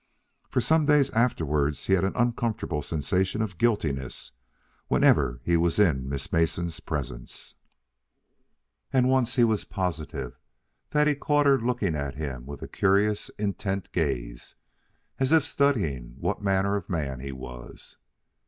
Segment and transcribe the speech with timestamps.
[0.49, 4.31] For some days afterward he had an uncomfortable sensation of guiltiness
[4.87, 7.53] whenever he was in Miss Mason's presence;
[8.91, 10.39] and once he was positive
[10.89, 14.55] that he caught her looking at him with a curious, intent gaze,
[15.19, 17.97] as if studying what manner of man he was.